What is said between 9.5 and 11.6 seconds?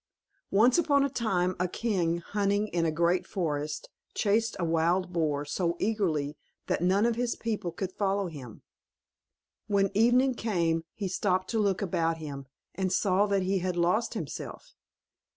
When evening came, he stopped to